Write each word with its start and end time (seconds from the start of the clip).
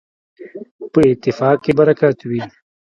په 0.93 0.99
اتفاق 1.11 1.55
کي 1.63 1.71
برکت 1.79 2.17
وي. 2.29 2.41